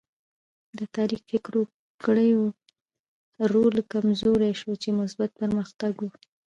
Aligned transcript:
د 0.77 0.79
تاریک 0.95 1.21
فکرو 1.31 1.63
کړیو 2.03 2.43
رول 3.53 3.75
کمزوری 3.93 4.51
شو 4.59 4.71
چې 4.81 4.89
مثبت 4.99 5.29
پرمختګ 5.41 5.93
و. 6.01 6.05